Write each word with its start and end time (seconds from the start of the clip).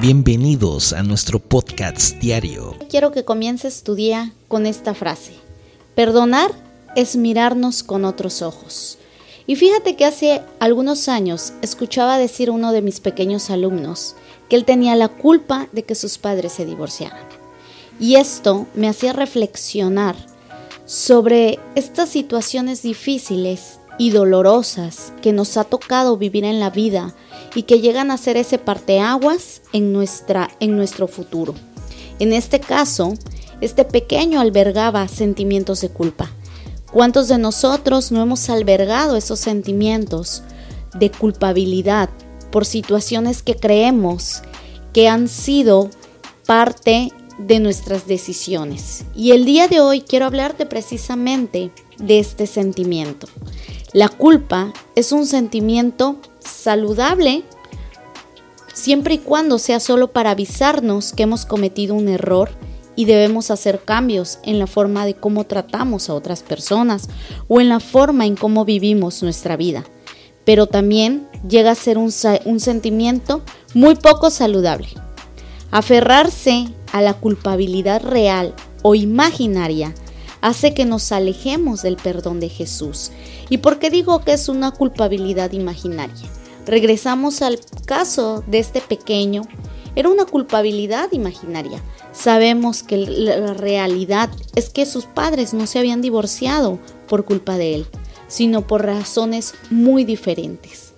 Bienvenidos 0.00 0.92
a 0.92 1.02
nuestro 1.02 1.38
podcast 1.38 2.16
diario. 2.18 2.74
Quiero 2.90 3.12
que 3.12 3.24
comiences 3.24 3.84
tu 3.84 3.94
día 3.94 4.32
con 4.48 4.66
esta 4.66 4.92
frase. 4.92 5.32
Perdonar 5.94 6.50
es 6.96 7.16
mirarnos 7.16 7.82
con 7.84 8.04
otros 8.04 8.42
ojos. 8.42 8.98
Y 9.46 9.54
fíjate 9.54 9.94
que 9.94 10.04
hace 10.04 10.42
algunos 10.58 11.08
años 11.08 11.52
escuchaba 11.62 12.18
decir 12.18 12.50
uno 12.50 12.72
de 12.72 12.82
mis 12.82 12.98
pequeños 12.98 13.50
alumnos 13.50 14.16
que 14.48 14.56
él 14.56 14.64
tenía 14.64 14.96
la 14.96 15.08
culpa 15.08 15.68
de 15.72 15.84
que 15.84 15.94
sus 15.94 16.18
padres 16.18 16.52
se 16.52 16.66
divorciaran. 16.66 17.26
Y 18.00 18.16
esto 18.16 18.66
me 18.74 18.88
hacía 18.88 19.12
reflexionar 19.12 20.16
sobre 20.86 21.60
estas 21.76 22.08
situaciones 22.08 22.82
difíciles 22.82 23.78
y 23.96 24.10
dolorosas 24.10 25.12
que 25.22 25.32
nos 25.32 25.56
ha 25.56 25.64
tocado 25.64 26.16
vivir 26.16 26.44
en 26.44 26.58
la 26.58 26.70
vida 26.70 27.14
y 27.54 27.62
que 27.62 27.80
llegan 27.80 28.10
a 28.10 28.16
ser 28.16 28.36
ese 28.36 28.58
parteaguas 28.58 29.62
en, 29.72 29.92
nuestra, 29.92 30.50
en 30.60 30.76
nuestro 30.76 31.06
futuro. 31.06 31.54
En 32.18 32.32
este 32.32 32.60
caso, 32.60 33.14
este 33.60 33.84
pequeño 33.84 34.40
albergaba 34.40 35.08
sentimientos 35.08 35.80
de 35.80 35.88
culpa. 35.88 36.30
¿Cuántos 36.92 37.28
de 37.28 37.38
nosotros 37.38 38.12
no 38.12 38.22
hemos 38.22 38.48
albergado 38.50 39.16
esos 39.16 39.40
sentimientos 39.40 40.42
de 40.94 41.10
culpabilidad 41.10 42.08
por 42.52 42.64
situaciones 42.64 43.42
que 43.42 43.56
creemos 43.56 44.42
que 44.92 45.08
han 45.08 45.26
sido 45.28 45.90
parte 46.46 47.10
de 47.38 47.58
nuestras 47.58 48.06
decisiones? 48.06 49.04
Y 49.14 49.32
el 49.32 49.44
día 49.44 49.66
de 49.66 49.80
hoy 49.80 50.02
quiero 50.02 50.26
hablarte 50.26 50.66
precisamente 50.66 51.72
de 51.98 52.20
este 52.20 52.46
sentimiento. 52.46 53.26
La 53.92 54.08
culpa 54.08 54.72
es 54.94 55.10
un 55.10 55.26
sentimiento 55.26 56.18
saludable 56.44 57.44
siempre 58.74 59.14
y 59.14 59.18
cuando 59.18 59.58
sea 59.58 59.80
solo 59.80 60.12
para 60.12 60.32
avisarnos 60.32 61.12
que 61.12 61.22
hemos 61.22 61.46
cometido 61.46 61.94
un 61.94 62.08
error 62.08 62.50
y 62.96 63.06
debemos 63.06 63.50
hacer 63.50 63.80
cambios 63.84 64.38
en 64.42 64.58
la 64.58 64.66
forma 64.66 65.06
de 65.06 65.14
cómo 65.14 65.44
tratamos 65.44 66.08
a 66.08 66.14
otras 66.14 66.42
personas 66.42 67.08
o 67.48 67.60
en 67.60 67.68
la 67.68 67.80
forma 67.80 68.26
en 68.26 68.36
cómo 68.36 68.64
vivimos 68.64 69.22
nuestra 69.22 69.56
vida. 69.56 69.84
Pero 70.44 70.66
también 70.66 71.26
llega 71.48 71.70
a 71.70 71.74
ser 71.74 71.98
un, 71.98 72.10
sentimiento 72.12 73.42
muy 73.72 73.94
poco 73.96 74.30
saludable. 74.30 74.88
Aferrarse 75.70 76.66
a 76.92 77.00
la 77.00 77.14
culpabilidad 77.14 78.02
real 78.02 78.54
o 78.82 78.94
imaginaria 78.94 79.94
hace 80.40 80.74
que 80.74 80.84
nos 80.84 81.10
alejemos 81.10 81.82
del 81.82 81.96
perdón 81.96 82.38
de 82.38 82.50
Jesús. 82.50 83.10
¿Y 83.48 83.58
por 83.58 83.78
qué 83.78 83.90
digo 83.90 84.20
que 84.20 84.34
es 84.34 84.48
una 84.48 84.70
culpabilidad 84.70 85.52
imaginaria? 85.52 86.28
Regresamos 86.66 87.42
al 87.42 87.60
caso 87.84 88.42
de 88.46 88.58
este 88.58 88.80
pequeño. 88.80 89.42
Era 89.96 90.08
una 90.08 90.24
culpabilidad 90.24 91.12
imaginaria. 91.12 91.80
Sabemos 92.12 92.82
que 92.82 92.96
la 92.96 93.54
realidad 93.54 94.30
es 94.54 94.70
que 94.70 94.86
sus 94.86 95.04
padres 95.04 95.52
no 95.54 95.66
se 95.66 95.78
habían 95.78 96.00
divorciado 96.00 96.78
por 97.08 97.24
culpa 97.24 97.58
de 97.58 97.74
él, 97.74 97.86
sino 98.28 98.66
por 98.66 98.84
razones 98.84 99.54
muy 99.70 100.04
diferentes. 100.04 100.92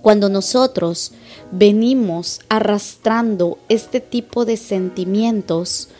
Cuando 0.00 0.28
nosotros 0.28 1.12
venimos 1.52 2.40
arrastrando 2.48 3.58
este 3.68 4.00
tipo 4.00 4.44
de 4.44 4.56
sentimientos, 4.56 5.90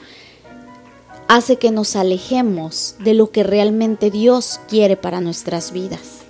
hace 1.28 1.56
que 1.56 1.70
nos 1.70 1.94
alejemos 1.94 2.96
de 2.98 3.14
lo 3.14 3.30
que 3.30 3.44
realmente 3.44 4.10
Dios 4.10 4.60
quiere 4.66 4.96
para 4.96 5.20
nuestras 5.20 5.72
vidas. 5.72 6.22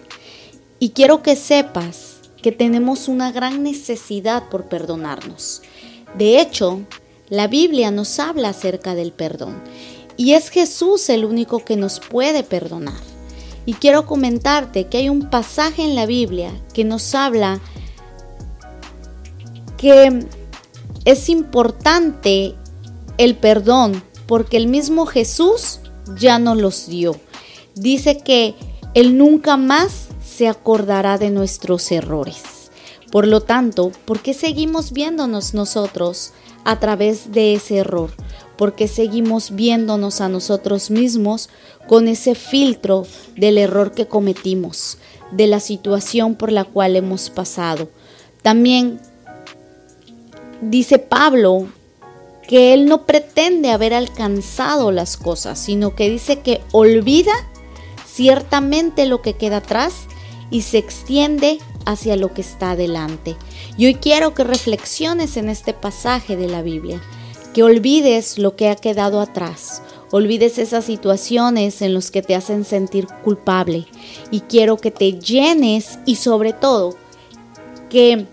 Y 0.78 0.90
quiero 0.90 1.22
que 1.22 1.34
sepas 1.34 2.11
que 2.42 2.52
tenemos 2.52 3.08
una 3.08 3.32
gran 3.32 3.62
necesidad 3.62 4.48
por 4.48 4.68
perdonarnos. 4.68 5.62
De 6.18 6.40
hecho, 6.40 6.82
la 7.28 7.46
Biblia 7.46 7.90
nos 7.90 8.18
habla 8.18 8.50
acerca 8.50 8.94
del 8.94 9.12
perdón 9.12 9.62
y 10.16 10.34
es 10.34 10.50
Jesús 10.50 11.08
el 11.08 11.24
único 11.24 11.64
que 11.64 11.76
nos 11.76 12.00
puede 12.00 12.42
perdonar. 12.42 13.00
Y 13.64 13.74
quiero 13.74 14.06
comentarte 14.06 14.88
que 14.88 14.98
hay 14.98 15.08
un 15.08 15.30
pasaje 15.30 15.82
en 15.84 15.94
la 15.94 16.04
Biblia 16.04 16.52
que 16.74 16.84
nos 16.84 17.14
habla 17.14 17.60
que 19.78 20.26
es 21.04 21.28
importante 21.28 22.54
el 23.18 23.36
perdón 23.36 24.02
porque 24.26 24.56
el 24.56 24.66
mismo 24.66 25.06
Jesús 25.06 25.80
ya 26.18 26.38
no 26.38 26.54
los 26.54 26.88
dio. 26.88 27.16
Dice 27.74 28.18
que 28.18 28.54
Él 28.94 29.16
nunca 29.16 29.56
más 29.56 30.08
se 30.32 30.48
acordará 30.48 31.18
de 31.18 31.30
nuestros 31.30 31.92
errores. 31.92 32.70
Por 33.10 33.26
lo 33.26 33.42
tanto, 33.42 33.92
¿por 34.06 34.20
qué 34.20 34.32
seguimos 34.32 34.92
viéndonos 34.92 35.52
nosotros 35.52 36.32
a 36.64 36.80
través 36.80 37.32
de 37.32 37.54
ese 37.54 37.76
error? 37.76 38.10
¿Por 38.56 38.74
qué 38.74 38.88
seguimos 38.88 39.54
viéndonos 39.54 40.20
a 40.20 40.28
nosotros 40.28 40.90
mismos 40.90 41.50
con 41.88 42.08
ese 42.08 42.34
filtro 42.34 43.06
del 43.36 43.58
error 43.58 43.92
que 43.92 44.06
cometimos, 44.06 44.98
de 45.30 45.46
la 45.46 45.60
situación 45.60 46.34
por 46.34 46.50
la 46.50 46.64
cual 46.64 46.96
hemos 46.96 47.28
pasado? 47.28 47.88
También 48.40 49.00
dice 50.62 50.98
Pablo 50.98 51.66
que 52.48 52.72
él 52.72 52.86
no 52.86 53.04
pretende 53.04 53.70
haber 53.70 53.92
alcanzado 53.92 54.90
las 54.90 55.16
cosas, 55.16 55.58
sino 55.58 55.94
que 55.94 56.08
dice 56.08 56.40
que 56.40 56.60
olvida 56.72 57.32
ciertamente 58.06 59.06
lo 59.06 59.22
que 59.22 59.34
queda 59.34 59.58
atrás 59.58 60.06
y 60.52 60.62
se 60.62 60.78
extiende 60.78 61.58
hacia 61.86 62.14
lo 62.14 62.32
que 62.32 62.42
está 62.42 62.72
adelante. 62.72 63.36
Y 63.76 63.86
hoy 63.86 63.94
quiero 63.94 64.34
que 64.34 64.44
reflexiones 64.44 65.36
en 65.36 65.48
este 65.48 65.72
pasaje 65.72 66.36
de 66.36 66.46
la 66.46 66.62
Biblia, 66.62 67.02
que 67.54 67.64
olvides 67.64 68.38
lo 68.38 68.54
que 68.54 68.68
ha 68.68 68.76
quedado 68.76 69.20
atrás, 69.20 69.82
olvides 70.10 70.58
esas 70.58 70.84
situaciones 70.84 71.80
en 71.80 71.94
las 71.94 72.10
que 72.10 72.22
te 72.22 72.34
hacen 72.34 72.64
sentir 72.64 73.06
culpable 73.24 73.86
y 74.30 74.40
quiero 74.40 74.76
que 74.76 74.90
te 74.90 75.14
llenes 75.14 75.98
y 76.04 76.16
sobre 76.16 76.52
todo 76.52 76.96
que 77.88 78.26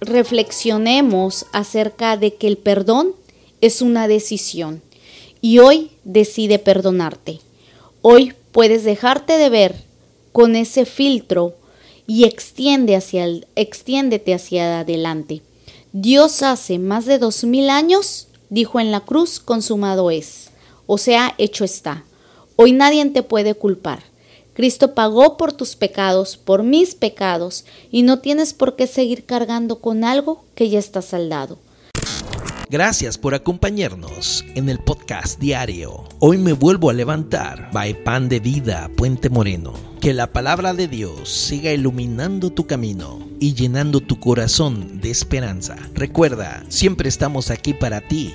reflexionemos 0.00 1.46
acerca 1.52 2.16
de 2.16 2.34
que 2.34 2.46
el 2.46 2.56
perdón 2.56 3.12
es 3.60 3.82
una 3.82 4.08
decisión 4.08 4.82
y 5.42 5.58
hoy 5.58 5.90
decide 6.04 6.58
perdonarte. 6.58 7.40
Hoy 8.00 8.32
puedes 8.52 8.84
dejarte 8.84 9.36
de 9.36 9.50
ver 9.50 9.91
con 10.32 10.56
ese 10.56 10.84
filtro 10.84 11.54
y 12.06 12.24
extiende 12.24 12.96
hacia 12.96 13.24
el, 13.24 13.46
extiéndete 13.54 14.34
hacia 14.34 14.80
adelante. 14.80 15.42
Dios 15.92 16.42
hace 16.42 16.78
más 16.78 17.04
de 17.04 17.18
dos 17.18 17.44
mil 17.44 17.70
años 17.70 18.28
dijo 18.48 18.80
en 18.80 18.90
la 18.90 19.00
cruz, 19.00 19.40
consumado 19.40 20.10
es, 20.10 20.50
o 20.86 20.98
sea, 20.98 21.34
hecho 21.38 21.64
está. 21.64 22.04
Hoy 22.56 22.72
nadie 22.72 23.04
te 23.06 23.22
puede 23.22 23.54
culpar. 23.54 24.02
Cristo 24.54 24.94
pagó 24.94 25.38
por 25.38 25.52
tus 25.52 25.76
pecados, 25.76 26.36
por 26.36 26.62
mis 26.62 26.94
pecados, 26.94 27.64
y 27.90 28.02
no 28.02 28.18
tienes 28.18 28.52
por 28.52 28.76
qué 28.76 28.86
seguir 28.86 29.24
cargando 29.24 29.80
con 29.80 30.04
algo 30.04 30.44
que 30.54 30.68
ya 30.68 30.78
está 30.78 31.00
saldado. 31.00 31.58
Gracias 32.72 33.18
por 33.18 33.34
acompañarnos 33.34 34.46
en 34.54 34.70
el 34.70 34.78
podcast 34.78 35.38
diario. 35.38 36.04
Hoy 36.20 36.38
me 36.38 36.54
vuelvo 36.54 36.88
a 36.88 36.94
levantar. 36.94 37.68
By 37.70 38.02
Pan 38.02 38.30
de 38.30 38.40
Vida, 38.40 38.90
Puente 38.96 39.28
Moreno. 39.28 39.74
Que 40.00 40.14
la 40.14 40.32
palabra 40.32 40.72
de 40.72 40.88
Dios 40.88 41.28
siga 41.28 41.70
iluminando 41.70 42.48
tu 42.48 42.66
camino 42.66 43.28
y 43.38 43.52
llenando 43.52 44.00
tu 44.00 44.18
corazón 44.18 45.02
de 45.02 45.10
esperanza. 45.10 45.76
Recuerda, 45.92 46.64
siempre 46.68 47.10
estamos 47.10 47.50
aquí 47.50 47.74
para 47.74 48.00
ti 48.00 48.34